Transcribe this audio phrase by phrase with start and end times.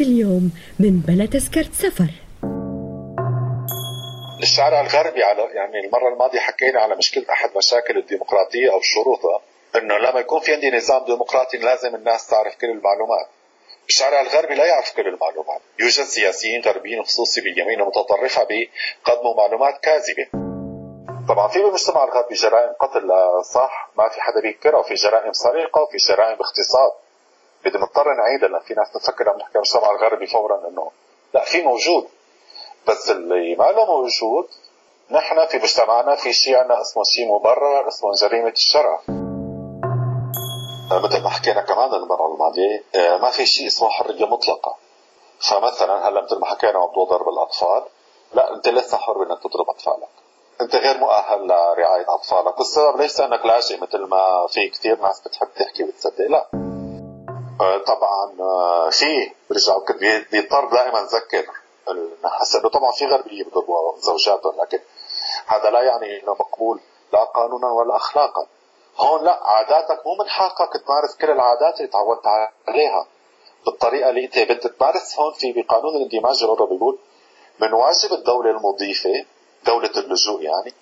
[0.00, 2.10] اليوم من بلا تذكرة سفر.
[4.42, 9.40] الشارع الغربي على يعني المرة الماضية حكينا على مشكلة أحد مشاكل الديمقراطية أو شروطها.
[9.76, 13.26] إنه لما يكون في عندي نظام ديمقراطي لازم الناس تعرف كل المعلومات.
[13.88, 15.60] الشارع الغربي لا يعرف كل المعلومات.
[15.80, 20.26] يوجد سياسيين غربيين خصوصي باليمين المتطرفة بيقدموا معلومات كاذبة.
[21.28, 23.08] طبعا في بالمجتمع الغربي جرائم قتل
[23.54, 23.90] صح.
[23.98, 26.92] ما في حدا بينكرها وفي جرائم سرقة وفي جرائم اغتصاب
[27.64, 30.90] بدي مضطر نعيدها لأن في ناس تفكر عم نحكي المجتمع الغربي فورا إنه
[31.34, 32.08] لا في موجود.
[32.88, 34.48] بس اللي ما له موجود
[35.10, 39.00] نحن في مجتمعنا في شيء عندنا اسمه شيء مبرر اسمه جريمة الشرف
[40.92, 44.76] آه، مثل ما حكينا كمان المره الماضيه آه، ما في شيء اسمه حرية مطلقة.
[45.40, 47.82] فمثلا هلا مثل ما حكينا موضوع ضرب الأطفال
[48.34, 50.08] لا أنت لسه حر بإنك تضرب أطفالك.
[50.60, 52.58] أنت غير مؤهل لرعاية أطفالك.
[52.58, 56.69] والسبب ليس إنك لاجئ مثل ما في كثير ناس بتحب تحكي وتصدق لا.
[57.86, 59.78] طبعا آه، في برجع
[60.32, 61.46] بيضطر دائما نذكر
[62.24, 64.78] هسه انه طبعا في غربيه بضربوا زوجاتهم لكن
[65.46, 66.80] هذا لا يعني إنه مقبول
[67.12, 68.46] لا قانونا ولا اخلاقا.
[68.96, 72.26] هون لا عاداتك مو من حقك تمارس كل العادات اللي تعودت
[72.68, 73.06] عليها
[73.66, 75.18] بالطريقة اللي أنت بدك تمارس.
[75.18, 76.98] هون في بقانون الاندماج الاوروبي بيقول
[77.60, 79.24] من واجب الدولة المضيفة
[79.66, 80.74] دولة اللجوء يعني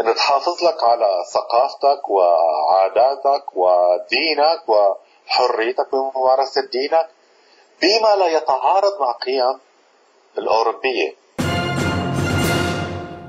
[0.00, 4.94] إن تحافظ لك على ثقافتك وعاداتك ودينك و
[5.32, 7.06] حريتك بممارسة دينك
[7.82, 9.60] بما لا يتعارض مع قيم
[10.38, 11.10] الأوروبية.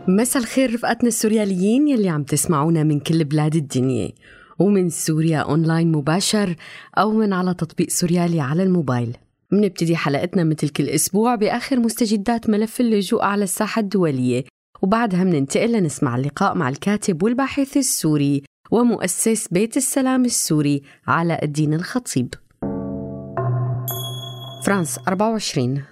[0.07, 4.11] مساء الخير رفقاتنا السورياليين يلي عم تسمعونا من كل بلاد الدنيا
[4.59, 6.55] ومن سوريا أونلاين مباشر
[6.97, 9.17] أو من على تطبيق سوريالي على الموبايل.
[9.51, 14.43] منبتدي حلقتنا مثل كل أسبوع بآخر مستجدات ملف اللجوء على الساحة الدولية
[14.81, 22.33] وبعدها مننتقل لنسمع اللقاء مع الكاتب والباحث السوري ومؤسس بيت السلام السوري علاء الدين الخطيب.
[24.65, 25.83] فرانس 24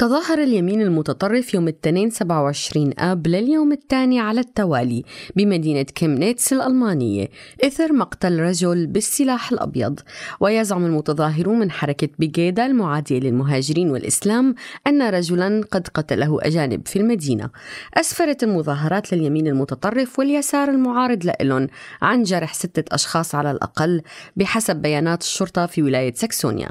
[0.00, 5.04] تظاهر اليمين المتطرف يوم الاثنين 27 آب لليوم الثاني على التوالي
[5.36, 7.28] بمدينة كيمنيتس الألمانية
[7.64, 10.00] إثر مقتل رجل بالسلاح الأبيض.
[10.40, 14.54] ويزعم المتظاهرون من حركة بيجيدا المعادية للمهاجرين والإسلام
[14.86, 17.50] أن رجلا قد قتله أجانب في المدينة.
[17.94, 21.66] أسفرت المظاهرات لليمين المتطرف واليسار المعارض لإلون
[22.02, 24.02] عن جرح ستة أشخاص على الأقل
[24.36, 26.68] بحسب بيانات الشرطة في ولاية ساكسونيا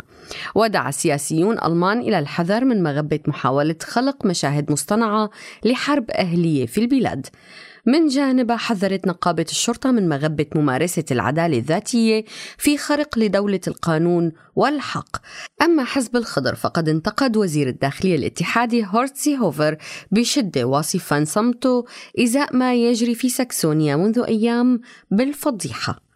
[0.56, 2.84] ودعا سياسيون ألمان إلى الحذر من
[3.18, 5.30] مغبة محاولة خلق مشاهد مصطنعة
[5.66, 7.28] لحرب أهلية في البلاد.
[7.86, 12.26] من جانبها حذرت نقابة الشرطة من مغبة ممارسة العدالة الذاتية
[12.58, 15.18] في خرق لدولة القانون والحق.
[15.62, 19.78] أما حزب الخضر فقد انتقد وزير الداخلية الاتحادي هورتسي هوفر
[20.12, 21.86] بشدة واصفا صمته
[22.20, 26.07] إزاء ما يجري في ساكسونيا منذ أيام بالفضيحة.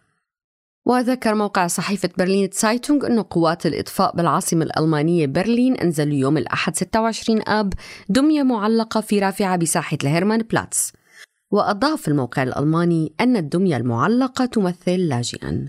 [0.84, 7.48] وذكر موقع صحيفة برلين تسايتونغ أن قوات الإطفاء بالعاصمة الألمانية برلين أنزلوا يوم الأحد 26
[7.48, 7.72] آب
[8.08, 10.92] دمية معلقة في رافعة بساحة الهيرمان بلاتس.
[11.50, 15.68] وأضاف الموقع الألماني أن الدمية المعلقة تمثل لاجئا.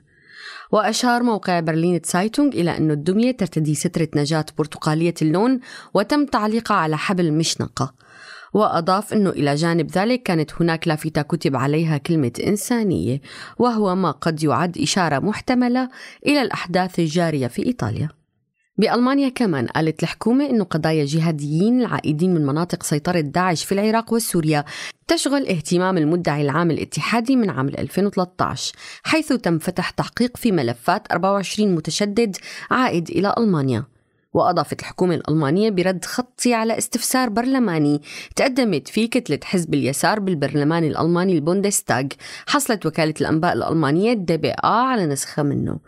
[0.72, 5.60] وأشار موقع برلين تسايتونغ إلى أن الدمية ترتدي سترة نجاة برتقالية اللون
[5.94, 7.94] وتم تعليقها على حبل مشنقة.
[8.54, 13.22] وأضاف أنه إلى جانب ذلك كانت هناك لافتة كتب عليها كلمة إنسانية
[13.60, 15.90] وهو ما قد يعد إشارة محتملة
[16.26, 18.10] إلى الأحداث الجارية في إيطاليا.
[18.78, 24.66] بألمانيا كمان قالت الحكومة أنه قضايا جهاديين العائدين من مناطق سيطرة داعش في العراق وسوريا
[25.08, 28.74] تشغل اهتمام المدعي العام الاتحادي من عام 2013
[29.04, 32.38] حيث تم فتح تحقيق في ملفات 24 متشدد
[32.72, 33.93] عائد إلى ألمانيا.
[34.34, 38.02] وأضافت الحكومة الألمانية برد خطي على استفسار برلماني
[38.36, 42.06] تقدمت فيه كتلة حزب اليسار بالبرلمان الألماني البوندستاغ.
[42.48, 45.80] حصلت وكالة الأنباء الألمانية دي بي آ على نسخة منه.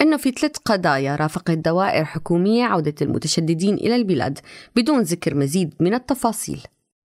[0.00, 4.38] أنه في ثلاث قضايا رافقت دوائر حكومية عودة المتشددين إلى البلاد
[4.76, 6.60] بدون ذكر مزيد من التفاصيل.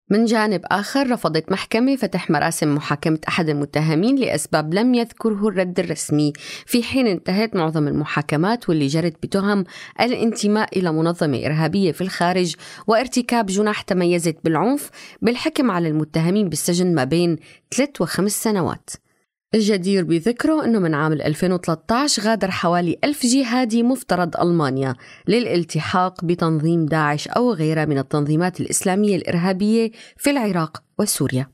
[0.09, 6.33] من جانب آخر رفضت محكمة فتح مراسم محاكمة أحد المتهمين لأسباب لم يذكره الرد الرسمي.
[6.65, 9.63] في حين انتهت معظم المحاكمات واللي جرت بتهم
[10.01, 12.55] الانتماء إلى منظمة إرهابية في الخارج
[12.87, 14.89] وارتكاب جناح تميزت بالعنف
[15.21, 17.37] بالحكم على المتهمين بالسجن ما بين
[17.75, 18.89] ثلاث وخمس سنوات.
[19.55, 24.95] الجدير بذكره أنه من عام 2013 غادر حوالي ألف جهادي مفترض ألمانيا
[25.27, 31.47] للالتحاق بتنظيم داعش أو غيرها من التنظيمات الإسلامية الإرهابية في العراق وسوريا.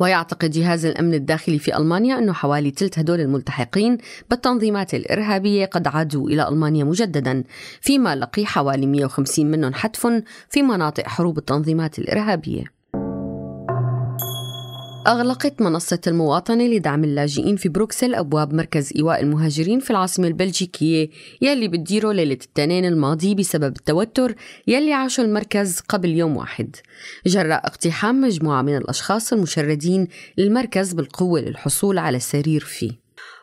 [0.00, 3.98] ويعتقد جهاز الأمن الداخلي في ألمانيا أنه حوالي ثلث هدول الملتحقين
[4.30, 7.44] بالتنظيمات الإرهابية قد عادوا إلى ألمانيا مجددا
[7.80, 10.06] فيما لقي حوالي 150 منهم حتف
[10.48, 12.79] في مناطق حروب التنظيمات الإرهابية.
[15.06, 21.10] أغلقت منصة المواطنة لدعم اللاجئين في بروكسل أبواب مركز إيواء المهاجرين في العاصمة البلجيكية
[21.42, 24.34] يلي بتديره ليلة التنين الماضي بسبب التوتر
[24.66, 26.76] يلي عاشه المركز قبل يوم واحد.
[27.26, 30.08] جراء اقتحام مجموعة من الأشخاص المشردين
[30.38, 32.92] للمركز بالقوة للحصول على سرير فيه.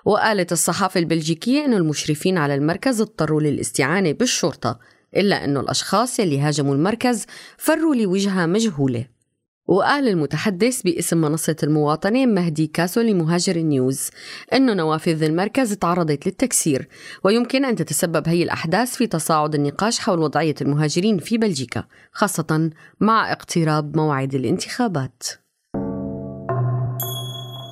[0.06, 4.80] وقالت الصحافة البلجيكية أن المشرفين على المركز اضطروا للاستعانة بالشرطة
[5.16, 7.26] إلا أن الأشخاص يلي هاجموا المركز
[7.58, 9.17] فروا لوجهة مجهولة.
[9.68, 14.10] وقال المتحدث باسم منصة المواطنة مهدي كاسو لمهاجر النيوز
[14.54, 16.88] أنه نوافذ المركز تعرضت للتكسير
[17.24, 22.70] ويمكن أن تتسبب هي الأحداث في تصاعد النقاش حول وضعية المهاجرين في بلجيكا خاصة
[23.00, 25.24] مع اقتراب موعد الانتخابات.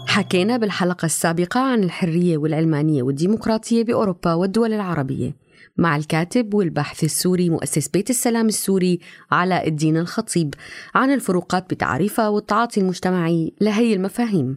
[0.08, 5.45] حكينا بالحلقة السابقة عن الحرية والعلمانية والديمقراطية بأوروبا والدول العربية.
[5.78, 9.00] مع الكاتب والباحث السوري مؤسس بيت السلام السوري
[9.32, 10.54] علاء الدين الخطيب
[10.96, 14.56] عن الفروقات بتعريفها والتعاطي المجتمعي لهي المفاهيم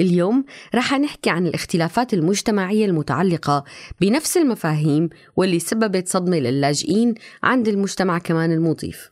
[0.00, 0.44] اليوم
[0.74, 3.64] رح نحكي عن الاختلافات المجتمعية المتعلقة
[4.00, 9.10] بنفس المفاهيم واللي سببت صدمة للاجئين عند المجتمع كمان المضيف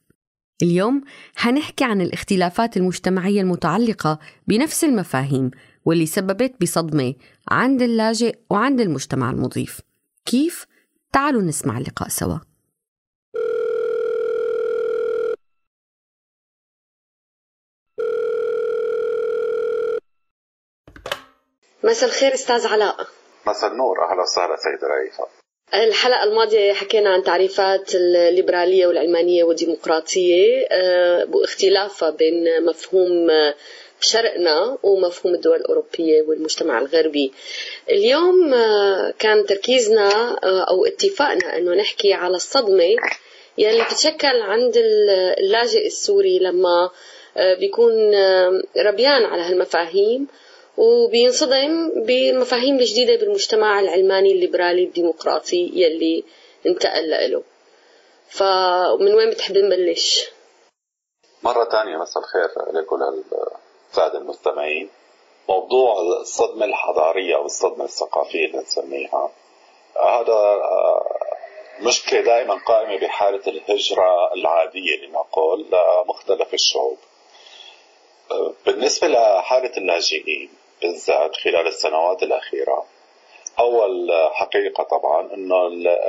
[0.63, 1.03] اليوم
[1.37, 4.19] حنحكي عن الاختلافات المجتمعية المتعلقة
[4.49, 5.51] بنفس المفاهيم
[5.85, 7.15] واللي سببت بصدمة
[7.49, 9.81] عند اللاجئ وعند المجتمع المضيف
[10.25, 10.67] كيف؟
[11.13, 12.39] تعالوا نسمع اللقاء سوا.
[21.85, 23.07] مساء الخير أستاذ علاء.
[23.47, 25.48] مساء النور أهلا وسهلا سيدة رئيفة.
[25.75, 33.29] الحلقة الماضية حكينا عن تعريفات الليبرالية والعلمانية والديمقراطية آه، واختلافها بين مفهوم
[34.01, 37.33] شرقنا ومفهوم الدول الأوروبية والمجتمع الغربي.
[37.91, 42.85] اليوم آه، كان تركيزنا آه، أو اتفاقنا أنه نحكي على الصدمة
[43.59, 46.91] يلي بتتشكل عند اللاجئ السوري لما
[47.37, 47.93] آه، بيكون
[48.77, 50.27] ربيان على هالمفاهيم.
[50.79, 56.25] وبينصدم بالمفاهيم الجديدة بالمجتمع العلماني الليبرالي الديمقراطي يلي
[56.67, 57.43] انتقل له
[58.29, 60.31] فمن وين بتحب نبلش؟
[61.43, 62.99] مرة ثانية مساء الخير لكل
[63.91, 64.91] السادة المستمعين.
[65.49, 69.31] موضوع الصدمة الحضارية أو الصدمة الثقافية اللي نسميها.
[69.97, 71.19] هذا آه،
[71.81, 76.99] مشكلة دائما قائمة بحالة الهجرة العادية لنقول لمختلف الشعوب.
[78.31, 80.51] آه، بالنسبة لحالة اللاجئين
[80.83, 82.87] بالذات خلال السنوات الأخيرة.
[83.59, 85.67] أول حقيقة طبعا أنه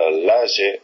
[0.07, 0.79] اللاجئ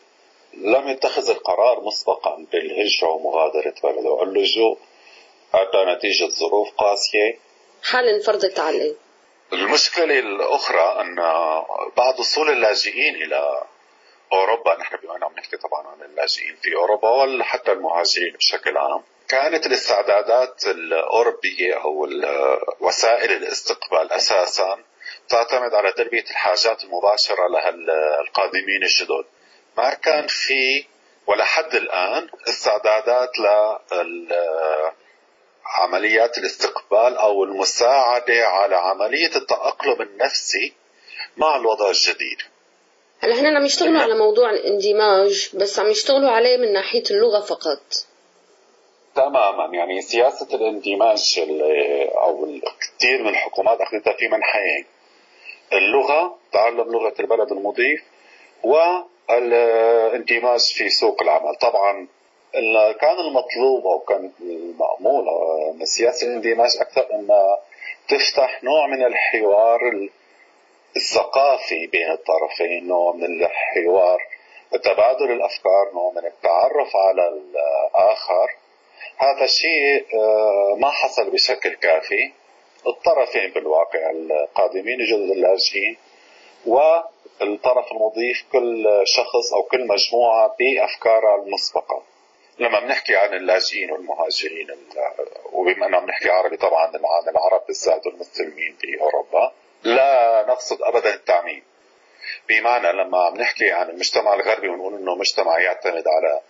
[0.53, 4.23] لم يتخذ القرار مسبقا بالهجرة ومغادرة بلده.
[4.23, 4.77] اللجوء
[5.53, 7.39] أتى نتيجة ظروف قاسية.
[7.83, 8.93] حال فرضت عليه.
[9.53, 11.15] المشكلة الأخرى أن
[11.97, 13.63] بعد وصول اللاجئين إلى
[14.33, 19.65] أوروبا نحن بما عم نحكي طبعا عن اللاجئين في أوروبا وحتى المهاجرين بشكل عام كانت
[19.65, 22.07] الاستعدادات الأوروبية أو
[22.79, 24.77] وسائل الاستقبال أساسا
[25.29, 27.69] تعتمد على تلبية الحاجات المباشرة لها
[28.21, 29.25] القادمين الجدد
[29.77, 30.85] ما كان في
[31.27, 34.27] ولحد الآن استعدادات لل
[35.65, 40.73] عمليات الاستقبال أو المساعدة على عملية التأقلم النفسي
[41.37, 42.37] مع الوضع الجديد.
[43.19, 47.81] هلا هنا عم يشتغلوا على موضوع الاندماج بس عم يشتغلوا عليه من ناحية اللغة فقط.
[49.15, 49.75] تماما.
[49.75, 51.39] يعني سياسة الاندماج
[52.23, 52.47] أو
[52.81, 54.85] كثير من الحكومات أخذتها في منحين.
[55.73, 58.03] اللغة تعلم لغة البلد المضيف
[58.63, 62.07] والاندماج في سوق العمل، طبعا
[63.01, 65.25] كان المطلوب أو كان المأمول
[65.75, 67.59] من سياسة الاندماج أكثر انها
[68.07, 70.09] تفتح نوع من الحوار
[70.95, 74.21] الثقافي بين الطرفين نوع من الحوار
[74.83, 78.55] تبادل الأفكار نوع من التعرف على الآخر.
[79.17, 82.31] هذا الشيء آه، ما حصل بشكل كافي.
[82.87, 85.97] الطرفين بالواقع القادمين الجدد اللاجئين
[86.65, 92.03] والطرف المضيف كل شخص أو كل مجموعة بافكارها المسبقة.
[92.59, 94.67] لما بنحكي عن اللاجئين والمهاجرين
[95.51, 99.51] وبما انه بنحكي عربي طبعا عن العرب بالذات والمسلمين في اوروبا
[99.83, 101.63] لا نقصد ابدا التعميم.
[102.49, 106.41] بمعنى لما عم نحكي عن المجتمع الغربي ونقول إنه مجتمع يعتمد على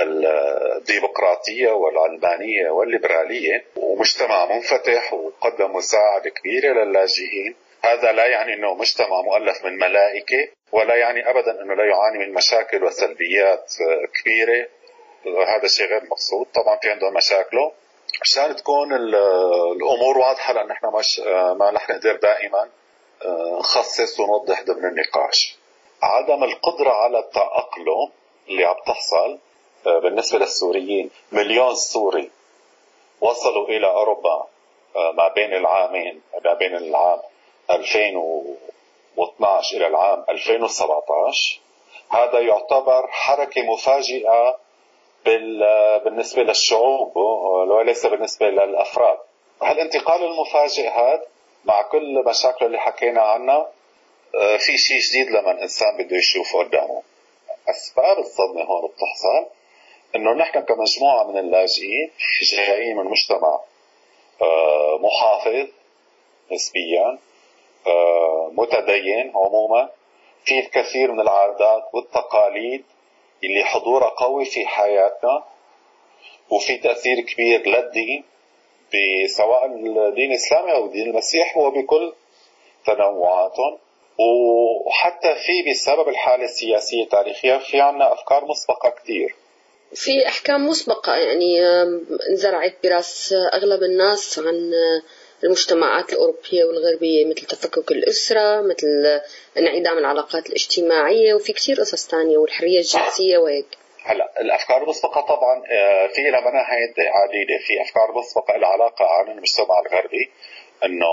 [0.00, 7.56] الديمقراطية والعلمانية والليبرالية ومجتمع منفتح وقدم مساعدة كبيرة للاجئين.
[7.84, 12.34] هذا لا يعني إنه مجتمع مؤلف من ملائكة ولا يعني ابدا إنه لا يعاني من
[12.34, 13.72] مشاكل وسلبيات
[14.20, 14.68] كبيرة.
[15.48, 16.46] هذا الشيء غير مقصود.
[16.54, 17.72] طبعا في عندهم مشاكله.
[18.22, 21.20] عشان تكون الأمور واضحة لأن إحنا مش
[21.58, 22.68] ما رح نقدر دائما
[23.22, 25.58] آه، نخصص ونوضح ضمن النقاش.
[26.02, 28.10] عدم القدرة على التأقلم
[28.48, 29.38] اللي عم تحصل
[29.88, 32.30] آه، بالنسبة للسوريين مليون سوري
[33.20, 34.46] وصلوا إلى أوروبا
[34.96, 37.18] آه، ما بين العامين ما بين العام
[37.70, 41.60] 2012 إلى العام 2017
[42.10, 44.58] هذا يعتبر حركة مفاجئة
[46.04, 49.18] بالنسبة للشعوب وليس بالنسبة للأفراد.
[49.62, 51.22] هالانتقال المفاجئ هذا
[51.64, 53.68] مع كل مشاكل اللي حكينا عنها
[54.34, 57.02] آه، في شيء جديد لما الإنسان بده يشوفه قدامه.
[57.68, 59.46] أسباب الصدمه هون بتحصل.
[60.16, 62.10] إنه نحن كمجموعة من اللاجئين
[62.56, 63.60] جايين من مجتمع
[64.42, 65.68] آه، محافظ
[66.52, 67.18] نسبيا
[67.86, 69.90] آه، متدين عموما
[70.44, 72.84] في الكثير من العادات والتقاليد
[73.44, 75.44] اللي حضورها قوي في حياتنا
[76.50, 78.24] وفي تأثير كبير للدين
[79.36, 82.12] سواء الدين الإسلامي أو الدين المسيحي وبكل
[82.86, 83.78] تنوعاتهم
[84.86, 89.34] وحتى في بسبب الحالة السياسية التاريخية في عنا أفكار مسبقة كثير
[89.94, 91.60] في أحكام مسبقة يعني
[92.30, 94.72] انزرعت براس أغلب الناس عن
[95.44, 99.20] المجتمعات الأوروبية والغربية مثل تفكك الأسرة مثل
[99.58, 103.66] انعدام العلاقات الاجتماعية وفي كثير قصص ثانية والحرية الجنسية وهيك.
[104.04, 107.58] هلا الأفكار المسبقة طبعا آه، في لها مناحي عديدة.
[107.66, 110.30] في أفكار مسبقة لها علاقة عن المجتمع الغربي
[110.84, 111.06] إنه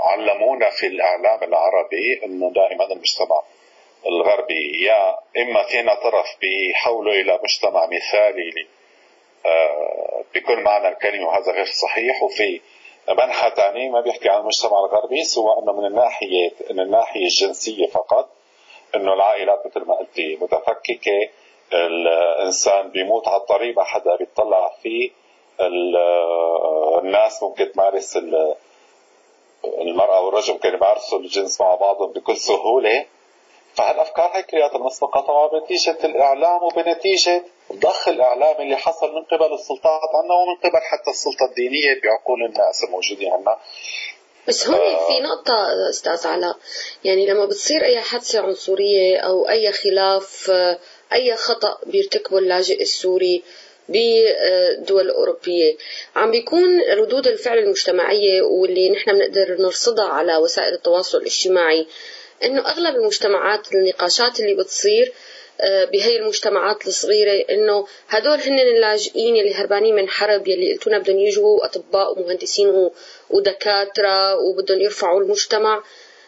[0.00, 3.42] علمونا في الإعلام العربي إنه دائما المجتمع
[4.06, 8.66] الغربي يا إما فينا طرف بيحولوا إلى مجتمع مثالي
[9.46, 12.22] آه، بكل معنى الكلمة وهذا غير صحيح.
[12.22, 12.60] وفي
[13.08, 18.28] منحى ثاني ما بيحكي عن المجتمع الغربي سوى إنه من الناحية من الناحية الجنسية فقط
[18.94, 21.28] إنه العائلات مثل ما قلتي متفككة
[21.72, 25.10] الإنسان بيموت على الطريق ما حدا بيطلع فيه
[27.00, 28.18] الناس ممكن تمارس
[29.80, 33.06] المرأة والرجل ممكن يمارسوا الجنس مع بعضهم بكل سهولة.
[33.80, 40.10] فهالافكار هي كلياتها مسبقه طبعا بنتيجة الإعلام وبنتيجة ضخ الإعلام اللي حصل من قبل السلطات
[40.14, 43.56] عنا ومن قبل حتى السلطة الدينية بعقول الناس الموجودين عنا.
[44.48, 45.06] بس هون آه.
[45.08, 46.56] في نقطة أستاذ علاء.
[47.04, 50.50] يعني لما بتصير أي حادثة عنصرية أو أي خلاف
[51.12, 53.42] أي خطأ بيرتكبه اللاجئ السوري
[53.88, 55.76] بالدول الأوروبية
[56.16, 61.86] عم بيكون ردود الفعل المجتمعية واللي نحن بنقدر نرصدها على وسائل التواصل الاجتماعي
[62.44, 65.12] إنه أغلب المجتمعات النقاشات اللي بتصير
[65.60, 71.18] آه، بهي المجتمعات الصغيرة إنه هدول هن اللاجئين اللي هربانين من حرب يلي قلتونا بدهم
[71.18, 72.90] يجوا أطباء ومهندسين
[73.30, 75.82] ودكاترة وبدهم يرفعوا المجتمع.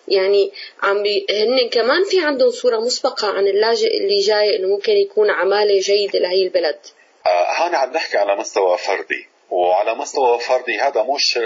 [0.09, 0.53] يعني
[0.83, 5.31] عم بي هن كمان في عندهم صورة مسبقة عن اللاجئ اللي جاي إنه ممكن يكون
[5.31, 6.79] عمالة جيدة لهي البلد.
[7.27, 11.39] آه هون عم نحكي على مستوى فردي وعلى مستوى فردي هذا مش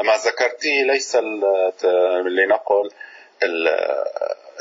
[0.00, 1.16] ما ذكرتيه ليس
[2.26, 2.90] لنقل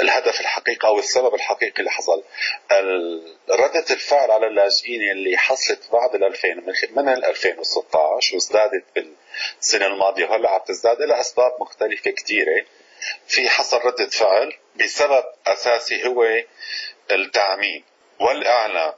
[0.01, 2.23] الهدف الحقيقي أو السبب الحقيقي اللي حصل.
[3.49, 6.47] ردة الفعل على اللاجئين اللي حصلت بعد ال 2000
[6.95, 12.65] من ال 2016 وازدادت بالسنه الماضية وهلأ عم تزداد لها أسباب مختلفة كثيره
[13.27, 16.43] في حصل ردة فعل بسبب أساسي هو
[17.11, 17.83] التعميم
[18.19, 18.93] والإعلام.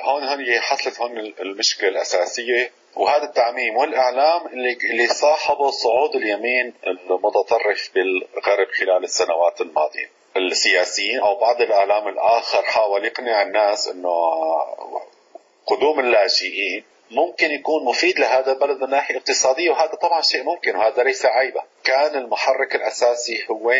[0.00, 2.72] هون هون حصلت هون المشكلة الأساسية.
[2.96, 10.10] وهذا التعميم والإعلام اللي اللي صاحبه صعود اليمين المتطرف بالغرب خلال السنوات الماضية.
[10.36, 14.10] السياسيين أو بعض الإعلام الآخر حاول يقنع الناس إنه
[15.66, 21.02] قدوم اللاجئين ممكن يكون مفيد لهذا البلد من ناحية اقتصادية وهذا طبعا شيء ممكن وهذا
[21.02, 23.72] ليس عيبا كان المحرك الأساسي هو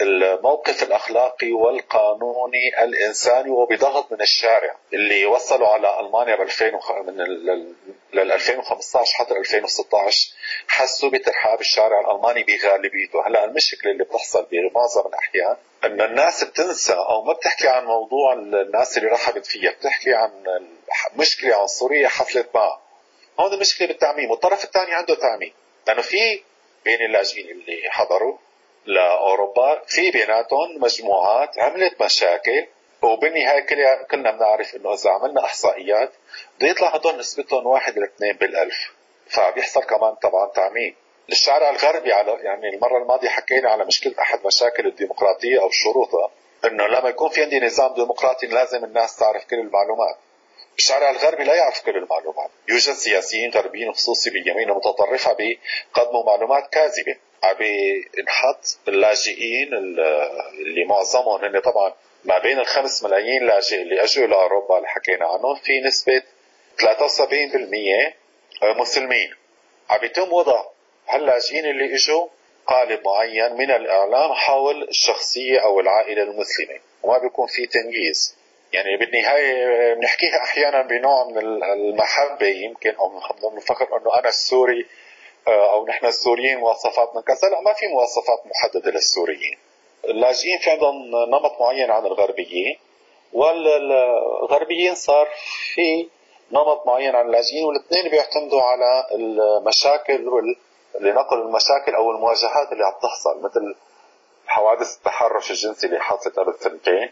[0.00, 6.70] الموقف الأخلاقي والقانوني الإنساني وبضغط من الشارع اللي وصلوا على ألمانيا ب 2000
[7.06, 7.16] من
[8.12, 10.32] لل 2015 حتى 2016
[10.68, 13.26] حسوا بترحاب الشارع الألماني بغالبيته.
[13.26, 18.98] هلأ المشكلة اللي بتحصل بمعظم الأحيان إن الناس بتنسى أو ما بتحكي عن موضوع الناس
[18.98, 20.30] اللي رحبت فيها بتحكي عن
[21.16, 22.80] مشكلة عنصرية حصلت معها
[23.40, 25.52] هون المشكلة بالتعميم والطرف الثاني عنده تعميم.
[25.86, 26.42] لأنه في
[26.84, 28.38] بين اللاجئين اللي حضروا
[28.86, 32.66] لأوروبا في بيناتهم مجموعات عملت مشاكل
[33.02, 33.60] وبالنهايه
[34.10, 36.12] كلنا بنعرف انه اذا عملنا احصائيات
[36.58, 38.92] بده يطلع هدول نسبتهم واحد ل 2 بالألف.
[39.28, 40.94] فبيحصل كمان طبعا تعميم
[41.32, 46.30] الشارع الغربي على يعني المرة الماضيه حكينا على مشكله احد مشاكل الديمقراطيه أو شروطها
[46.64, 50.16] انه لما يكون في عندي نظام ديمقراطي لازم الناس تعرف كل المعلومات.
[50.78, 52.50] الشارع الغربي لا يعرف كل المعلومات.
[52.68, 61.60] يوجد سياسيين غربيين خصوصي باليمين المتطرفة بيقدموا معلومات كاذبة عم بينحط اللاجئين اللي معظمهم هن
[61.60, 66.22] طبعا ما بين الخمس ملايين لاجئ اللي اجوا لأوروبا اللي حكينا عنهم في نسبة
[66.80, 68.14] 73%
[68.80, 69.34] مسلمين.
[69.90, 70.64] عم يتم وضع
[71.08, 72.28] هاللاجئين اللي اجوا
[72.66, 78.36] قالب معين من الإعلام حول الشخصية أو العائلة المسلمة وما بيكون في تمييز.
[78.74, 82.46] يعني بالنهاية بنحكيها أحيانا بنوع من المحبة.
[82.46, 83.08] يمكن أو
[83.50, 84.86] من الفخر إنه أنا السوري
[85.48, 87.48] آه، أو نحن السوريين مواصفاتنا كذا.
[87.50, 89.58] لا ما في مواصفات محددة للسوريين.
[90.04, 90.94] اللاجئين في عندهم
[91.30, 92.78] نمط معين عن الغربيين
[93.32, 95.28] والغربيين صار
[95.74, 96.08] في
[96.52, 100.56] نمط معين عن اللاجئين والاثنين بيعتمدوا على المشاكل وال
[101.00, 103.74] لنقل المشاكل أو المواجهات اللي عم تحصل مثل
[104.46, 107.10] حوادث التحرش الجنسي اللي حصلت قبل سنتين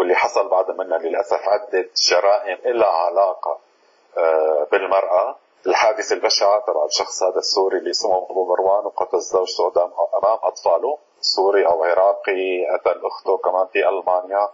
[0.00, 3.58] واللي حصل بعد منها للأسف عدة جرائم لها علاقة
[4.18, 5.36] آه، بالمرأة.
[5.66, 10.98] الحادث البشع تبع الشخص هذا السوري اللي اسمه أبو مروان وقتل زوجته قدام أمام أطفاله.
[11.20, 14.48] سوري أو عراقي قتل أخته كمان في ألمانيا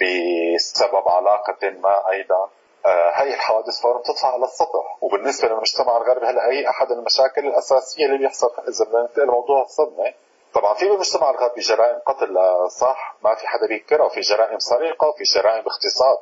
[0.00, 2.48] بسبب علاقة ما أيضا.
[2.86, 4.98] آه، هاي الحوادث فورا بتطلع على السطح.
[5.00, 10.14] وبالنسبة للمجتمع الغربي هلأ هي أحد المشاكل الأساسية اللي بيحصل اذا بدنا ننتقل لموضوع الصدمه
[10.54, 12.36] طبعا في بالمجتمع الغربي جرائم قتل
[12.70, 13.16] صح.
[13.24, 14.04] ما في حدا بينكرها.
[14.06, 16.18] وفي جرائم سرقة وفي جرائم اغتصاب.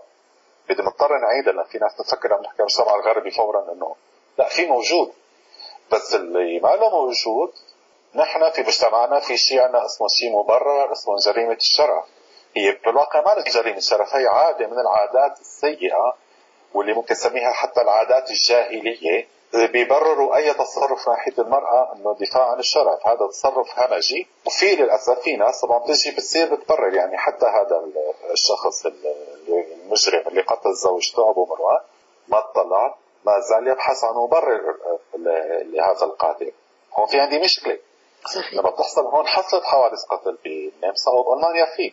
[0.68, 1.52] بدي مضطر نعيدها.
[1.52, 3.95] لأن في ناس تفكر عم نحكي المجتمع الغربي فورا إنه
[4.38, 5.12] لا في موجود.
[5.92, 7.52] بس اللي ما له موجود
[8.14, 12.04] نحن في مجتمعنا في شيء عندنا اسمه شيء مبرر اسمه جريمة الشرف
[12.56, 16.16] هي بالواقع ما جريمة الشرف هي عادة من العادات السيئة
[16.75, 19.28] واللي ممكن نسميها حتى العادات الجاهلية.
[19.72, 25.36] بيبرروا أي تصرف ناحيه المراه إنه دفاع عن الشرف، هذا تصرف همجي وفي للأسف في
[25.36, 26.94] ناس طبعا بتجي بتصير بتبرر.
[26.94, 27.84] يعني حتى هذا
[28.32, 31.80] الشخص المجرم اللي قتل زوجته أبو مروان
[32.28, 34.76] ما اطلع ما زال يبحث عن مبرر
[35.64, 36.52] لهذا القاتل.
[36.95, 37.78] هون في عندي مشكلة.
[38.34, 38.54] صحيح.
[38.54, 41.92] لما بتحصل هون حصلت حوادث قتل بالنمسا أو بألمانيا في.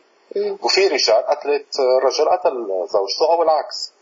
[0.63, 3.92] وفي رجال قتلت رجل قتل زوجته أو العكس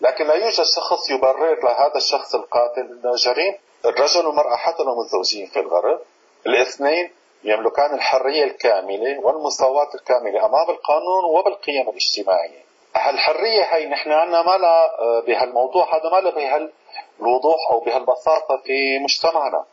[0.00, 5.46] لكن لا يوجد شخص يبرر لهذا الشخص القاتل انه جريم الرجل والمرأة حتى لو متزوجين
[5.46, 6.00] في الغرب.
[6.46, 7.10] الاثنين
[7.44, 12.64] يملكان الحرية الكاملة والمساواة الكاملة أمام القانون وبالقيم الاجتماعية.
[12.96, 14.90] هالحرية هي نحن عنا ما لا
[15.26, 19.64] بهالموضوع هذا ما لا بهالوضوح أو بهالبساطة في مجتمعنا.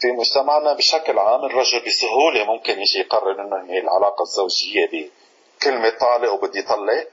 [0.00, 6.32] في مجتمعنا بشكل عام الرجل بسهولة ممكن يجي يقرر إنه هي العلاقة الزوجية بكلمة طالق
[6.32, 7.06] وبدي يطلق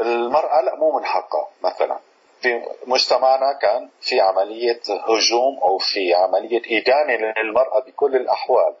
[0.00, 1.48] المرأة لا مو من حقها.
[1.62, 1.98] مثلا
[2.42, 8.74] في مجتمعنا كان في عملية هجوم أو في عملية إدانة للمرأة بكل الأحوال.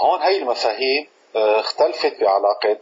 [0.00, 2.78] هون هي المفاهيم آه، اختلفت بعلاقة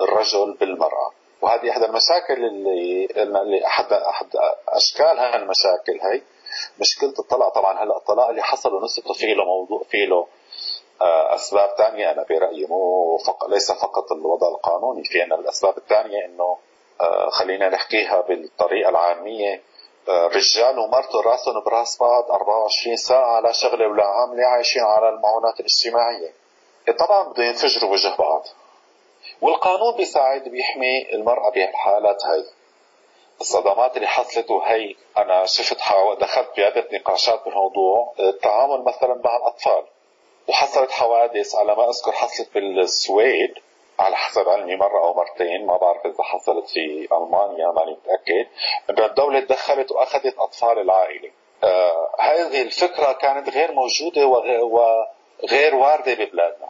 [0.00, 1.12] الرجل بالمرأة.
[1.40, 4.26] وهذه إحدى المشاكل اللي اللي أحد
[4.68, 6.22] أشكال هاي المشاكل هي
[6.80, 7.48] مشكلة الطلاق.
[7.48, 10.26] طبعا هلأ الطلاق اللي حصل ونسبته فيه له موضوع فيه له
[11.02, 16.24] آه، أسباب ثانية أنا برأيي مو فقط ليس فقط الوضع القانوني في عندنا الأسباب الثانية
[16.24, 16.56] إنه
[17.30, 19.62] خلينا نحكيها بالطريقة العامية.
[20.08, 25.60] آه، رجال ومرته راسهم براس بعض 24 ساعة لا شغلة ولا عاملة عايشين على المعونات
[25.60, 26.32] الاجتماعية.
[26.88, 28.46] إيه، طبعا بده ينفجروا وجه بعض.
[29.40, 32.44] والقانون بيساعد بيحمي المرأة بهالحالات هاي.
[33.40, 35.78] الصدمات اللي حصلت وهي أنا شفت
[36.20, 38.14] دخلت بعدة نقاشات بالموضوع.
[38.20, 39.84] التعامل مثلا مع الأطفال.
[40.48, 43.54] وحصلت حوادث على ما أذكر حصلت بالسويد.
[44.00, 48.46] على حسب علمي مرة أو مرتين ما بعرف إذا حصلت في ألمانيا ماني متأكد.
[48.90, 51.30] إنه الدولة تدخلت وأخذت أطفال العائلة.
[51.64, 56.68] آه هذه الفكرة كانت غير موجودة وغير واردة ببلادنا.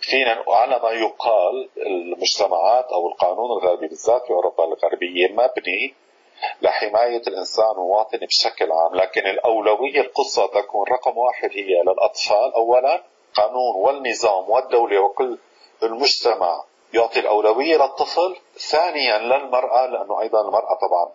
[0.00, 5.94] فينا على ما يقال المجتمعات أو القانون الغربي بالذات في أوروبا الغربية مبني
[6.62, 8.94] لحماية الإنسان ومواطن بشكل عام.
[8.94, 12.54] لكن الأولوية القصة تكون رقم واحد هي للأطفال.
[12.54, 13.02] أولا
[13.34, 15.38] قانون والنظام والدولة وكل
[15.82, 16.64] المجتمع
[16.94, 18.36] يعطي الأولوية للطفل
[18.70, 21.10] ثانيا للمرأة لأنه أيضا المرأة طبعا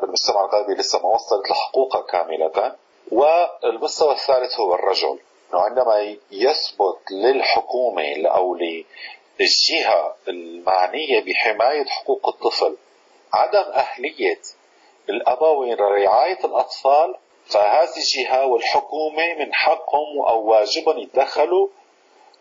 [0.00, 2.76] بالمجتمع الغربي لسه ما وصلت لحقوقها كاملة.
[3.12, 5.18] والمستوى الثالث هو الرجل.
[5.52, 12.76] عندما يثبت للحكومة أو للجهة المعنية بحماية حقوق الطفل
[13.32, 14.40] عدم أهلية
[15.08, 17.14] الأبوين لرعاية الأطفال
[17.46, 21.68] فهذه الجهة والحكومة من حقهم أو واجبهم يتدخلوا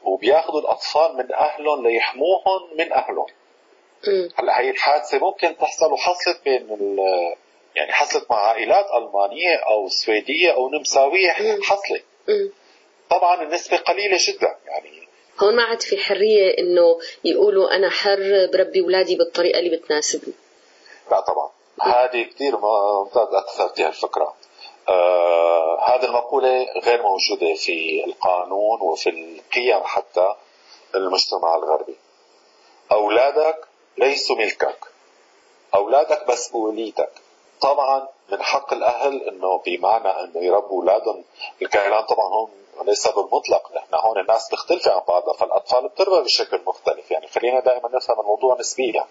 [0.06, 3.28] وبياخذوا الأطفال من أهلهم ليحموهم من أهلهم.
[4.36, 6.98] هلا هي الحادثة ممكن تحصل وحصلت بين
[7.76, 12.04] يعني حصلت مع عائلات ألمانية أو سويدية أو نمساوية حصلت.
[13.10, 15.08] طبعا النسبة قليلة جدا يعني.
[15.39, 20.34] هون ما عاد في حرية إنه يقولوا أنا حر بربي أولادي بالطريقة اللي بتناسبني.
[21.12, 21.52] لا طبعا.
[21.82, 24.36] هذه كثير ممتاز اثرتي هالفكره
[24.89, 30.36] آه هذه المقولة غير موجودة في القانون وفي القيم حتى
[30.95, 31.95] المجتمع الغربي.
[32.91, 33.67] أولادك
[33.98, 34.78] ليسوا ملكك.
[35.76, 37.12] أولادك مسؤوليتك.
[37.62, 41.24] طبعا من حق الأهل إنه بمعنى إنه يربوا أولادهم.
[41.62, 42.50] الكلام طبعا هون
[42.86, 47.12] ليس بالمطلق نحن هون الناس مختلفه عن بعضها فالأطفال بتربى بشكل مختلف.
[47.12, 49.06] يعني خلينا دائما نفهم الموضوع نسبيا.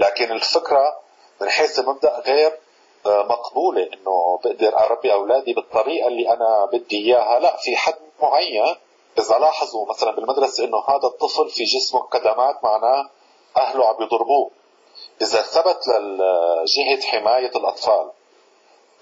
[0.00, 0.96] لكن الفكرة
[1.40, 2.58] من حيث المبدا غير
[3.06, 7.38] مقبولة إنه بقدر أربي أولادي بالطريقة اللي أنا بدي إياها.
[7.38, 8.76] لا في حد معين
[9.18, 13.10] إذا لاحظوا مثلا بالمدرسة إنه هذا الطفل في جسمه كدمات معناه
[13.56, 14.50] أهله عم يضربوه.
[15.22, 18.10] إذا ثبت لجهه حماية الأطفال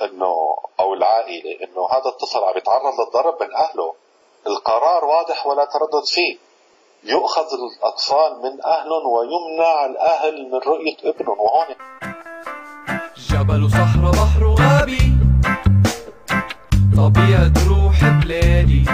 [0.02, 3.94] إنه أو العائلة إنه هذا الطفل عم يتعرض للضرب من أهله
[4.46, 6.38] القرار واضح ولا تردد فيه.
[7.04, 11.66] يؤخذ الأطفال من أهلهم ويمنع الأهل من رؤية ابنهم وهون
[13.30, 15.14] جبل صحراء بحر غابي.
[16.96, 18.84] طبيعة روح بلادي.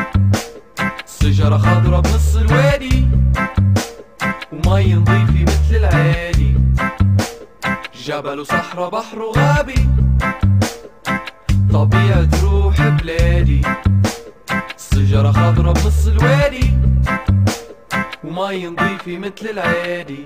[1.20, 3.08] شجرة خضرا بنص الوادي.
[4.52, 6.54] ومي نظيفة مثل العادي.
[8.04, 9.88] جبل صحراء بحر غابي.
[11.72, 13.62] طبيعة روح بلادي.
[14.92, 16.74] شجرة خضرا بنص الوادي.
[18.24, 20.24] ومي نظيفة مثل العادي.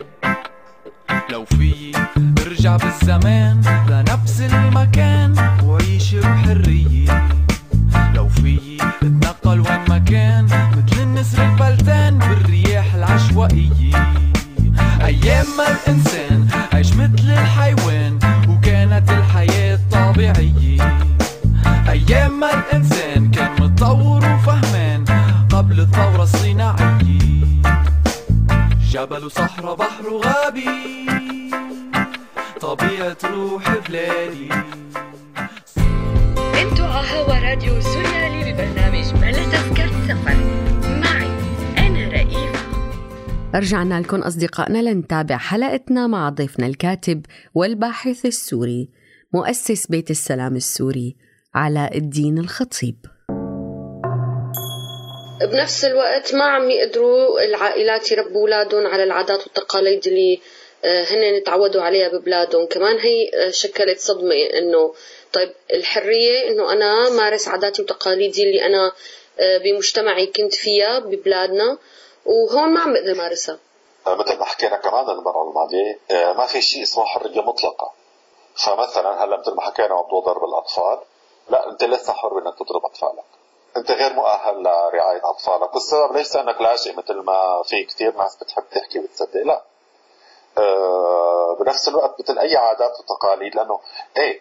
[1.30, 1.92] لو في
[2.60, 5.34] برجع بالزمان لنفس المكان.
[5.64, 7.28] وعيش بحرية
[8.14, 14.14] لو في اتنقل وين ما كان مثل النسر الفلتان بالرياح العشوائية.
[15.04, 18.18] أيام ما الإنسان عيش مثل الحيوان
[18.48, 20.98] وكانت الحياة طبيعية.
[21.88, 25.04] أيام ما الإنسان كان متطور وفهمان
[25.50, 27.62] قبل الثورة الصناعية.
[28.90, 31.19] جبل صحراء بحر غابي.
[33.00, 34.48] طبيعة روح بلادي.
[36.62, 40.36] أنتوا هوا راديو سوريالي ببرنامج بلا تذكرة سفر.
[40.84, 41.30] معي
[41.78, 42.60] أنا رئيفة.
[43.54, 48.88] رجعنا لكم أصدقائنا لنتابع حلقتنا مع ضيفنا الكاتب والباحث السوري
[49.34, 51.16] مؤسس بيت السلام السوري
[51.54, 52.96] علاء الدين الخطيب.
[55.52, 60.40] بنفس الوقت ما عم يقدروا العائلات يربوا اولادهم على العادات والتقاليد اللي
[60.84, 62.66] هن تعودوا عليها ببلادهم.
[62.66, 64.94] كمان هي آه، شكلت صدمة إنه
[65.32, 68.92] طيب الحرية إنه أنا مارس عاداتي وتقاليدي اللي أنا
[69.40, 71.78] آه، بمجتمعي كنت فيها ببلادنا
[72.26, 73.58] وهون ما عم بقدر مارسها.
[74.06, 75.98] مثل ما حكينا كمان المرة الماضية
[76.32, 77.92] ما في شيء اسمه حرية مطلقة.
[78.54, 80.98] فمثلا هلأ مثل ما حكينا موضوع ضرب الأطفال
[81.50, 83.24] لا أنت لسه حر انك تضرب أطفالك.
[83.76, 85.74] أنت غير مؤهل لرعاية أطفالك.
[85.74, 89.64] والسبب ليس انك لاجئ مثل ما في كثير ناس بتحب تحكي وتصدق؟ لا.
[91.60, 93.80] بنفس الوقت مثل أي عادات وتقاليد لأنه
[94.16, 94.40] إيه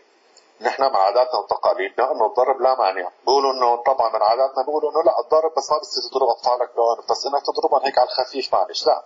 [0.62, 3.10] نحن مع عاداتنا وتقاليدنا انه الضرب لا مانع.
[3.26, 6.98] بيقولوا إنه طبعا من عاداتنا بيقولوا إنه لا الضرب بس ما بتصير تضرب أطفالك لون
[7.10, 9.04] بس إنك تضربهم هيك على الخفيف معلش لا.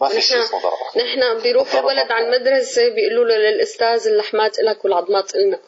[0.00, 0.72] ما في شيء اسمه ضرب.
[0.96, 5.58] نحن بيروح الولد على المدرسة بيقولوا له للأستاذ اللحمات لك والعظمات إلنا.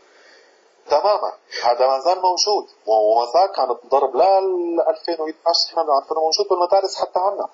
[0.90, 1.32] تماما.
[1.64, 2.66] هذا ما زال موجود.
[2.86, 5.30] وما زال كان الضرب لا 2012
[5.72, 7.48] نحن عارفينه موجود بالمدارس حتى عنا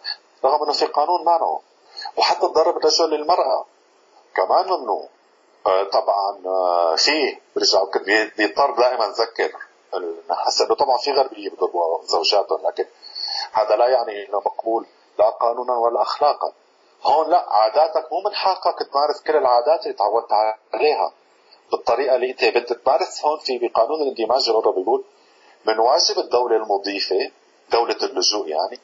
[0.44, 1.61] رغم إنه في قانون مانعه.
[2.16, 3.66] وحتى الضرب الرجل للمرأة.
[4.37, 5.09] كمان ممنوع
[5.66, 7.85] آه طبعا آه في برجع
[8.38, 9.53] بيضطر دائما نذكر
[10.31, 12.85] حسب إنه طبعا في غربيه بضربوا زوجاتهم لكن
[13.53, 14.87] هذا لا يعني إنه مقبول
[15.18, 16.53] لا قانونا ولا اخلاقا.
[17.03, 20.33] هون لا عاداتك مو من حقك تمارس كل العادات اللي تعودت
[20.75, 21.12] عليها
[21.72, 23.25] بالطريقة اللي أنت بدك تمارس.
[23.25, 25.05] هون في بقانون الاندماج الغربي بيقول
[25.64, 27.31] من واجب الدولة المضيفة
[27.72, 28.79] دولة اللجوء يعني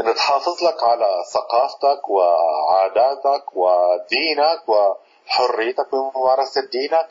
[0.00, 7.08] إن تحافظ لك على ثقافتك وعاداتك ودينك وحريتك بممارسة دينك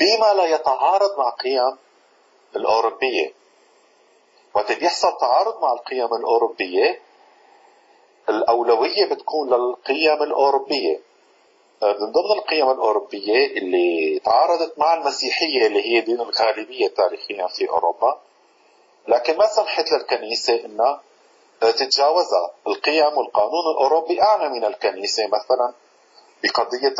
[0.00, 1.76] بما لا يتعارض مع قيم
[2.56, 3.32] الأوروبية.
[4.54, 7.00] وقت بيحصل تعارض مع القيم الأوروبية
[8.28, 11.00] الأولوية بتكون للقيم الأوروبية.
[11.82, 18.20] من ضمن القيم الأوروبية اللي تعارضت مع المسيحية اللي هي دين الغالبية تاريخيا في أوروبا
[19.08, 21.02] لكن ما سمحت للكنيسة أنها
[21.70, 25.74] تتجاوزها القيم والقانون الأوروبي أعلى من الكنيسة مثلا
[26.42, 26.94] بقضية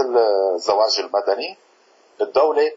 [0.54, 1.56] الزواج المدني.
[2.20, 2.72] الدولة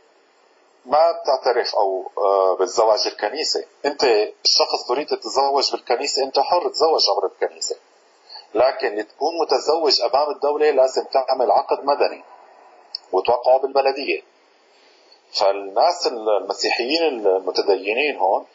[0.86, 3.65] ما بتعترف أو آه، بالزواج الكنيسة.
[3.86, 4.04] أنت
[4.45, 7.76] الشخص تريد تتزوج بالكنيسة أنت حر تزوج عبر الكنيسة.
[8.56, 12.23] لكن تكون متزوج أمام الدولة لازم تعمل عقد مدني
[13.12, 14.21] وتوقعه بالبلدية.
[15.34, 18.46] فالناس المسيحيين المتدينين هون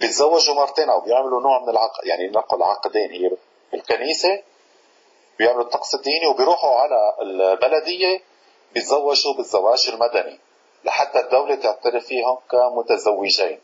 [0.00, 3.30] بيتزوجوا مرتين أو بيعملوا نوع من العقد يعني نقل عقدين هي
[3.72, 4.42] بالكنيسة
[5.38, 8.22] بيعملوا الطقس الديني وبيروحوا على البلدية
[8.74, 10.38] بيتزوجوا بالزواج المدني
[10.84, 13.60] لحتى الدولة تعترف فيهم كمتزوجين.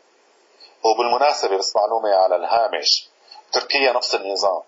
[0.83, 3.09] وبالمناسبة بس معلومة على الهامش
[3.51, 4.61] تركيا نفس النظام.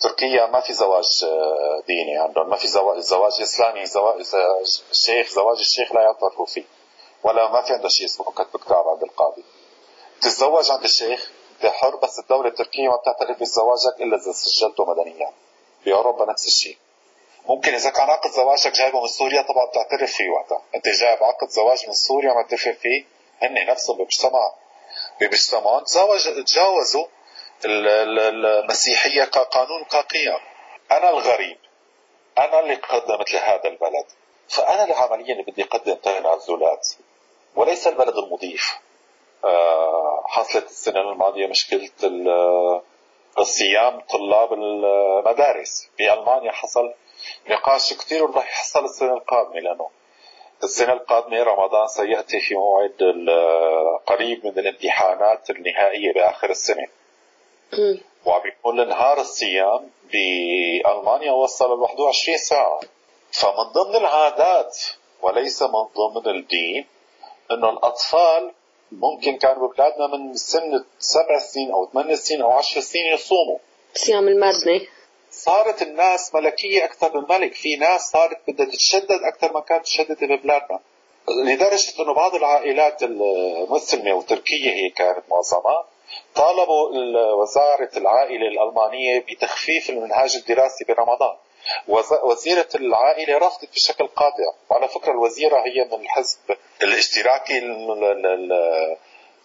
[0.00, 4.24] تركيا ما في زواج آه، ديني عندهم ما في زواج زواج إسلامي زواج
[4.90, 6.64] الشيخ زواج الشيخ لا يعترفوا فيه.
[7.22, 9.44] ولا ما في عنده شيء اسمه كتب كتاب عند القاضي
[10.20, 15.32] تتزوج عند الشيخ انت حر بس الدولة التركية ما بتعترف بزواجك إلا إذا سجلته مدنيا.
[15.84, 16.76] باوروبا نفس الشيء.
[17.48, 20.62] ممكن إذا كان عقد زواجك جايبه من سوريا طبعا بتعترف فيه وقتها.
[20.74, 23.04] أنت جايب عقد زواج من سوريا معترف فيه.
[23.42, 24.52] هن نفسهم بمجتمع
[25.20, 27.06] بمجتمعهم تزوج تجاوزوا
[27.64, 30.38] المسيحية كقانون كقيم
[30.90, 31.58] أنا الغريب.
[32.38, 34.06] أنا اللي قدمت لهذا البلد.
[34.48, 36.88] فأنا اللي عمليا اللي بدي أقدم تنازلات
[37.56, 38.78] وليس البلد المضيف.
[39.44, 41.90] آه، حصلت السنة الماضية مشكلة
[43.38, 45.88] الصيام طلاب المدارس.
[45.96, 46.92] في ألمانيا حصل
[47.48, 49.90] نقاش كثير رح يحصل السنة القادمة لأنه
[50.64, 53.02] السنة القادمة رمضان سيأتي في موعد
[54.06, 56.86] قريب من الامتحانات النهائية بآخر السنة.
[58.24, 62.80] وعم يكون نهار الصيام بألمانيا وصل ل 21 ساعة.
[63.32, 64.78] فمن ضمن العادات
[65.22, 66.86] وليس من ضمن الدين
[67.54, 68.52] إنه الأطفال
[68.92, 73.58] ممكن كانوا ببلادنا من سن سبع سنين أو ثمان سنين أو عشر سنين يصوموا.
[73.94, 74.80] صيام المادة
[75.30, 77.54] صارت الناس ملكية أكثر من ملك.
[77.54, 80.80] في ناس صارت بدها تتشدد أكثر ما كانت تشدد ببلادنا.
[81.28, 85.84] لدرجة أنه بعض العائلات المسلمة وتركية هي كانت معظمها
[86.34, 86.88] طالبوا
[87.34, 91.36] وزارة العائلة الألمانية بتخفيف المنهاج الدراسي برمضان.
[92.22, 94.52] وزيرة العائلة رفضت بشكل قاطع.
[94.70, 96.38] وعلى فكرة الوزيرة هي من الحزب
[96.82, 97.58] الاشتراكي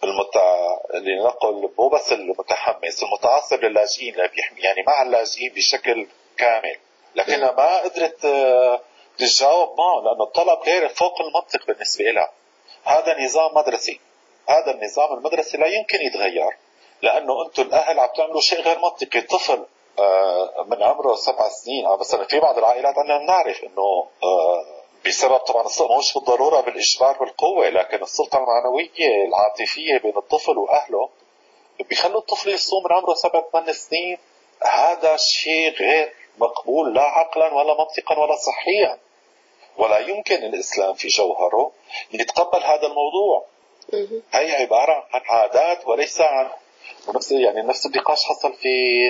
[0.04, 0.76] المتع...
[0.94, 6.76] لنقل مو بس المتحمس المتعصب للاجئين بيحمي يعني مع اللاجئين بشكل كامل.
[7.14, 8.80] لكنها ما قدرت آه،
[9.18, 12.32] تتجاوب معه لأنه الطلب غير فوق المنطق بالنسبة لها
[12.84, 14.00] هذا نظام مدرسي.
[14.48, 16.56] هذا النظام المدرسي لا يمكن يتغير
[17.02, 19.20] لأنه أنتم الأهل عم تعملوا شيء غير منطقي.
[19.20, 19.66] طفل آه،
[20.66, 21.86] من عمره سبع سنين.
[21.86, 24.64] أو مثلا في بعض العائلات عندنا بنعرف إنه آه،
[25.06, 31.08] بسبب طبعا السلطة مش بالضرورة بالاجبار بالقوة لكن السلطة المعنوية العاطفية بين الطفل وأهله
[31.88, 34.18] بيخلوا الطفل يصوم من عمره سبع ثمان سنين.
[34.62, 38.98] هذا شيء غير مقبول لا عقلا ولا منطقا ولا صحيا.
[39.78, 41.72] ولا يمكن الإسلام في جوهره
[42.12, 43.44] يتقبل هذا الموضوع.
[44.32, 46.50] هي عبارة عن عادات وليس عن
[47.08, 48.68] ونفس يعني نفس النقاش حصل في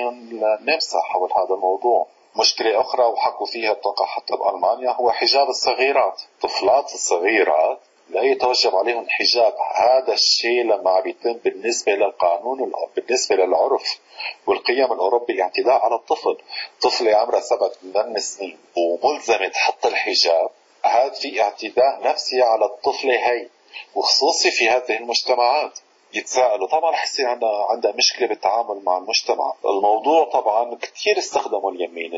[0.08, 2.06] النمسا حول هذا الموضوع.
[2.36, 6.22] مشكلة أخرى وحكوا فيها أتوقع حتى بألمانيا هو حجاب الصغيرات.
[6.34, 7.78] الطفلات الصغيرات
[8.10, 13.98] لا يتوجب عليهم الحجاب هذا الشيء لما عم يتم بالنسبة للقانون بالنسبة للعرف
[14.46, 16.36] والقيم الأوروبي الاعتداء على الطفل.
[16.80, 20.50] طفلة عمرها سبع ثمان سنين وملزمة تحط الحجاب.
[20.84, 23.48] هذا في اعتداء نفسي على الطفلة هي
[23.94, 25.78] وخصوصي في هذه المجتمعات.
[26.14, 29.52] يتساءلوا طبعا رح يصير عندها عندها مشكلة بالتعامل مع المجتمع.
[29.64, 32.14] الموضوع طبعا كثير استخدموا اليمين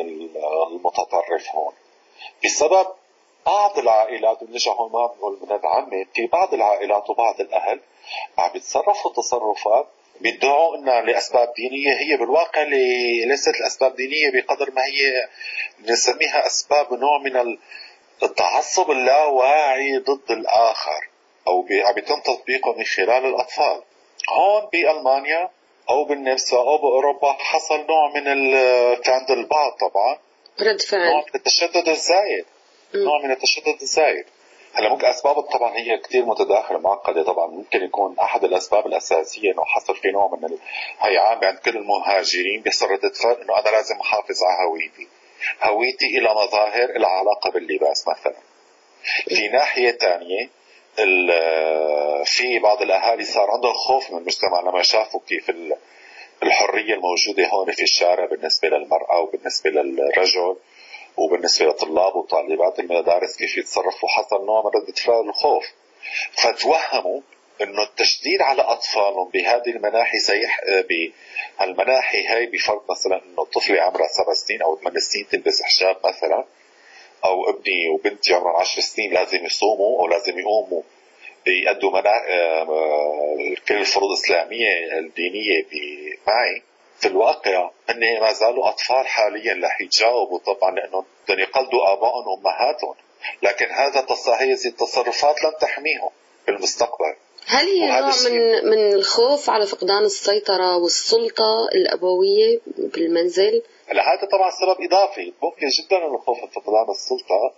[0.70, 1.72] المتطرف هون.
[2.44, 2.87] بسبب
[3.46, 7.81] بعض العائلات بنرجع هون ما بنقول بنعمم في بعض العائلات وبعض الأهل
[8.38, 9.87] عم يتصرفوا تصرفات
[10.20, 11.92] بيدعوا إنها لأسباب دينية.
[12.00, 12.62] هي بالواقع
[13.26, 15.29] ليست الاسباب دينية بقدر ما هي
[15.92, 17.57] نسميها أسباب نوع من
[18.22, 21.10] التعصب اللاواعي ضد الآخر.
[21.51, 23.83] أو عم يتم تطبيقه من خلال الأطفال.
[24.31, 25.51] هون بالمانيا
[25.91, 28.29] أو بالنمسا أو بأوروبا حصل نوع من
[29.09, 30.19] عند البعض طبعا.
[30.61, 31.11] رد فعل.
[31.11, 32.45] نوع من التشدد الزايد.
[32.95, 34.27] نوع من التشدد الزايد.
[34.75, 39.65] هلأ ممكن أسباب طبعا هي كثير متداخلة معقده طبعا ممكن يكون أحد الأسباب الأساسية إنه
[39.65, 42.63] حصل في نوع من الهيعان عند كل المهاجرين.
[42.63, 45.09] بيحصل رده فعل إنه أنا لازم أحافظ على هويتي.
[45.63, 48.37] هويتي إلى مظاهر لها علاقة باللباس مثلا.
[49.29, 50.60] في ناحية ثانية
[52.25, 55.51] في بعض الأهالي صار عندهم خوف من المجتمع لما شافوا كيف
[56.43, 60.57] الحرية الموجودة هون في الشارع بالنسبة للمرأة وبالنسبة للرجل
[61.17, 64.09] وبالنسبة للطلاب وطالبات المدارس كيف يتصرفوا.
[64.09, 65.65] حصل نوع من ردة فعل الخوف.
[66.33, 67.21] فتوهموا
[67.63, 70.61] إنه التشديد على أطفالهم بهذه المناحي سيح
[71.59, 76.45] بهالمناحي هي بفرض مثلا إنه طفله عمرها سبع سنين أو ثمان سنين تلبس حجاب مثلا.
[77.25, 80.83] أو ابني وبنتي عمرهم 10 سنين لازم يصوموا أو لازم يقوموا
[81.47, 82.13] يأدوا منا...
[82.29, 85.67] آه، كل الفروض الإسلامية الدينية
[86.27, 86.63] معي
[87.01, 90.39] في الواقع هن ما زالوا أطفال حاليا رح يتجاوبوا.
[90.39, 92.95] طبعا لأنه بدهم يقلدوا آبائهم وأمهاتهم.
[93.43, 94.07] لكن هذا
[94.41, 96.11] هذه التصرفات لن تحميهم
[96.45, 97.15] في المستقبل.
[97.47, 104.50] هل هي نوع من من الخوف على فقدان السيطرة والسلطة الأبوية بالمنزل؟ هلا هذا طبعا
[104.50, 105.33] سبب إضافي.
[105.42, 107.53] ممكن جدا الخوف من فقدان السلطة.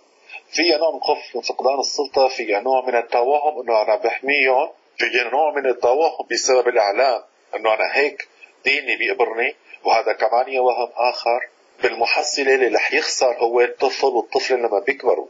[0.49, 2.27] في نوع من الخوف من فقدان السلطة.
[2.27, 4.69] في نوع من التوهم إنه أنا بحميهم.
[4.97, 7.23] في نوع من التوهم بسبب الإعلام
[7.55, 8.27] إنه أنا هيك
[8.65, 9.55] ديني بيقبرني.
[9.83, 11.49] وهذا كمان وهم آخر
[11.83, 15.27] بالمحصلة اللي رح يخسر هو الطفل والطفل لما بيكبروا.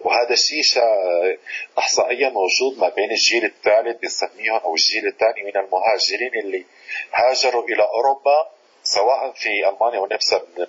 [0.00, 0.62] وهذا الشيء
[1.78, 6.64] احصائيا موجود ما بين الجيل الثالث بنسميهم أو الجيل الثاني من المهاجرين اللي
[7.12, 8.57] هاجروا إلى أوروبا
[8.94, 10.66] سواء في ألمانيا ونفسها من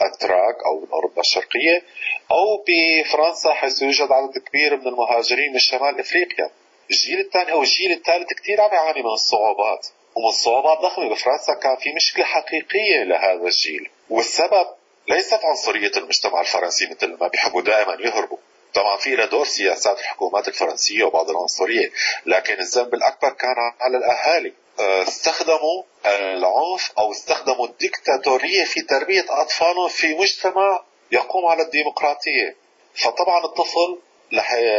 [0.00, 1.82] الاتراك أو من اوروبا الشرقية
[2.30, 6.50] أو بفرنسا حيث يوجد عدد كبير من المهاجرين من شمال إفريقيا.
[6.90, 9.86] الجيل الثاني أو الجيل الثالث كثير عم يعاني من الصعوبات.
[10.14, 13.90] ومن صعوبات ضخمة بفرنسا كان في مشكلة حقيقية لهذا الجيل.
[14.10, 14.66] والسبب
[15.08, 18.38] ليست عنصرية المجتمع الفرنسي مثل ما بيحبوا دائما يهربوا.
[18.74, 21.90] طبعا في له دور سياسات الحكومات الفرنسية وبعض العنصرية
[22.26, 24.48] لكن الذنب الأكبر كان على الأهالي.
[24.48, 32.56] آه، استخدموا العنف أو استخدموا الدكتاتورية في تربية أطفالهم في مجتمع يقوم على الديمقراطية.
[32.94, 33.98] فطبعا الطفل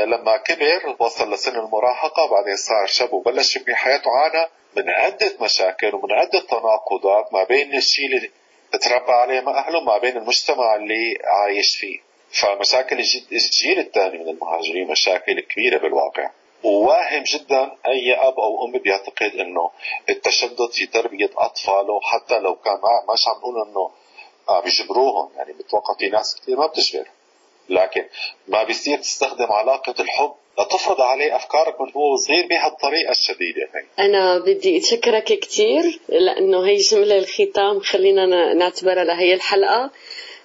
[0.08, 5.96] لما كبر وصل لسن المراهقة بعدين صار شاب وبلش يبني حياته عانى من عدة مشاكل
[5.96, 8.32] ومن عدة تناقضات ما بين الشيء اللي
[8.82, 12.00] تربى عليه مع أهله ما بين المجتمع اللي عايش فيه.
[12.42, 13.00] فمشاكل
[13.32, 16.30] الجيل الثاني من المهاجرين مشاكل كبيرة بالواقع.
[16.64, 19.72] وواهم جدا أي أب أو أم بيعتقد إنه
[20.10, 23.92] التشدد في تربية أطفاله حتى لو كان ما مش عم نقول إنه
[24.50, 27.06] آه بيجبروهم يعني بتوقع في ناس كثير ما بتجبر
[27.70, 28.06] لكن
[28.48, 33.62] ما بيصير تستخدم علاقة الحب لتفرض عليه أفكارك من هو صغير بهالطريقة الشديدة.
[33.76, 39.92] هي أنا بدي اتشكرك كثير لأنه هي جملة الختام خلينا نعتبرها لهي الحلقة.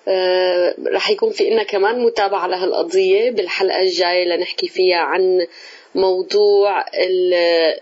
[0.09, 5.47] آه رح يكون في لنا كمان متابعة لهالقضية بالحلقة الجاية لنحكي فيها عن
[5.97, 6.85] موضوع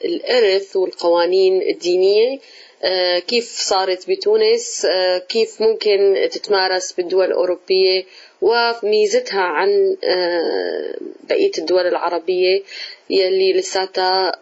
[0.05, 2.39] الإرث والقوانين الدينية
[2.83, 8.05] آه كيف صارت بتونس آه كيف ممكن تتمارس بالدول الأوروبية
[8.43, 10.95] وميزتها عن آه،
[11.29, 12.63] بقية الدول العربية
[13.11, 14.33] يلي لساتها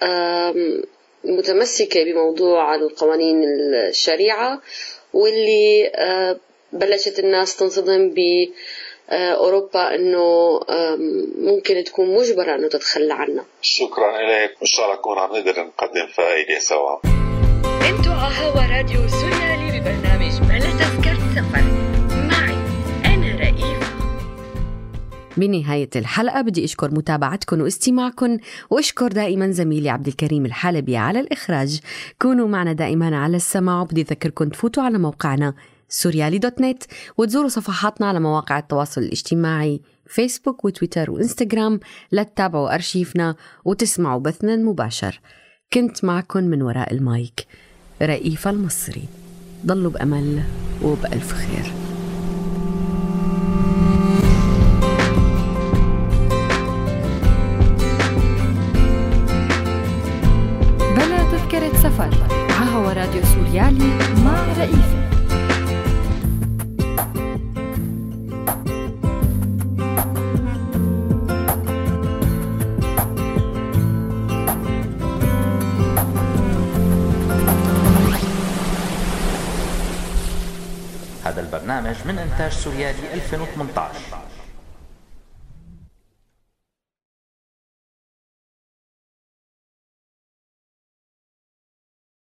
[1.24, 3.44] متمسكة بموضوع القوانين
[3.88, 4.62] الشريعة
[5.12, 5.90] واللي
[6.72, 8.18] بلشت الناس تنصدم ب
[9.12, 10.60] آه، أوروبا إنه
[11.38, 13.44] ممكن تكون مجبرة إنه تتخلى عنها.
[13.62, 16.98] شكرا لك وان شاء الله نكون عم نقدر نقدم فائده سوا.
[17.90, 21.82] أنتوا على هوا راديو سوريالي ببرنامج بلا تذكرة سفر.
[25.36, 28.38] بنهاية الحلقة بدي أشكر متابعتكم واستماعكم
[28.70, 31.80] وأشكر دائما زميلي عبد الكريم الحلبي على الإخراج
[32.22, 35.54] كونوا معنا دائما على السماع وبدي أذكركم تفوتوا على موقعنا
[35.94, 36.82] سوريالي دوت نت
[37.18, 41.80] وتزوروا صفحاتنا على مواقع التواصل الاجتماعي فيسبوك وتويتر وإنستغرام
[42.12, 45.20] لتتابعوا أرشيفنا وتسمعوا بثنا المباشر
[45.72, 47.46] كنت معكم من وراء المايك
[48.02, 49.04] رئيفة المصري.
[49.66, 50.42] ضلوا بأمل
[50.82, 51.81] وبألف خير.
[82.66, 84.11] هذا البرنامج من إنتاج سوريالي 2018